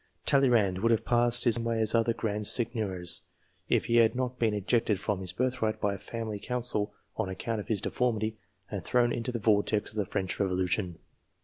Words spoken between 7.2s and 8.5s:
account of his deformity,